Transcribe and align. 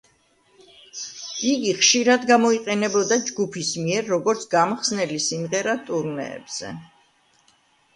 იგი 1.49 1.73
ხშირად 1.81 2.25
გამოიყენებოდა 2.33 3.19
ჯგუფის 3.29 3.71
მიერ 3.85 4.11
როგორც 4.17 4.51
გამხსნელი 4.59 5.23
სიმღერა 5.31 5.81
ტურნეებზე. 5.89 6.79